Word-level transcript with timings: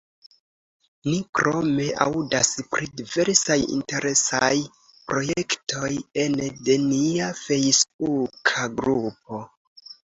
Ni 1.09 1.17
krome 1.39 1.85
aŭdas 2.05 2.49
pri 2.71 2.89
diversaj 3.01 3.59
interesaj 3.77 4.51
projektoj 5.13 5.93
ene 6.27 6.51
de 6.71 6.81
nia 6.89 7.31
fejsbuka 7.45 8.69
grupo. 8.83 9.47